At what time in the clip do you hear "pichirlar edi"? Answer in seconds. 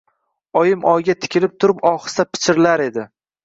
2.33-3.09